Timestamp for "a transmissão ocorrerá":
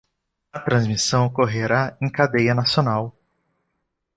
0.51-1.95